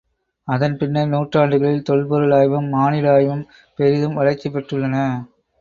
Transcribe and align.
அதன் 0.47 0.77
பின்னர் 0.77 1.11
நூறாண்டுகளில் 1.11 1.83
தொல்பொருள் 1.83 2.33
ஆய்வும், 2.39 2.67
மானிட 2.69 3.13
ஆய்வும் 3.13 3.45
பெரிதும் 3.79 4.13
வளர்ச்சி 4.13 4.49
பெற்றுள்ளன. 4.49 4.97